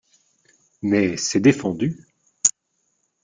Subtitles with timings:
[0.81, 2.07] Mais c'est défendu.